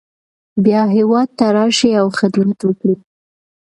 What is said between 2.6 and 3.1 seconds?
وکړئ.